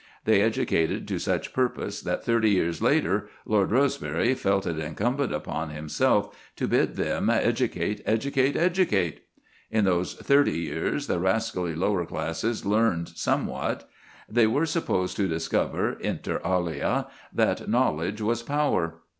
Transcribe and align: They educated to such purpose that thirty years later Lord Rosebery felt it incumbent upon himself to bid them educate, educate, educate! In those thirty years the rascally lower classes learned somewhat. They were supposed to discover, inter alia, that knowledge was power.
They 0.25 0.41
educated 0.41 1.07
to 1.09 1.19
such 1.19 1.53
purpose 1.53 2.01
that 2.01 2.25
thirty 2.25 2.49
years 2.49 2.81
later 2.81 3.29
Lord 3.45 3.69
Rosebery 3.69 4.33
felt 4.33 4.65
it 4.65 4.79
incumbent 4.79 5.31
upon 5.31 5.69
himself 5.69 6.35
to 6.55 6.67
bid 6.67 6.95
them 6.95 7.29
educate, 7.29 8.01
educate, 8.03 8.55
educate! 8.55 9.25
In 9.69 9.85
those 9.85 10.15
thirty 10.15 10.57
years 10.57 11.05
the 11.05 11.19
rascally 11.19 11.75
lower 11.75 12.07
classes 12.07 12.65
learned 12.65 13.09
somewhat. 13.09 13.87
They 14.27 14.47
were 14.47 14.65
supposed 14.65 15.17
to 15.17 15.27
discover, 15.27 15.91
inter 15.99 16.41
alia, 16.43 17.05
that 17.31 17.69
knowledge 17.69 18.21
was 18.21 18.41
power. 18.41 19.01